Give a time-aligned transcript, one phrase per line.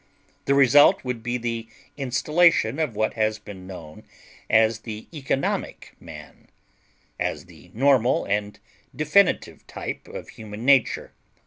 [0.45, 4.01] The result would be the installation of what has been known
[4.49, 6.47] as the "economic man,"
[7.19, 8.57] as the normal and
[8.95, 11.13] definitive type of human nature.